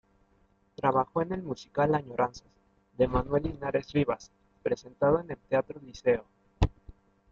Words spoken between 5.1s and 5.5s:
en el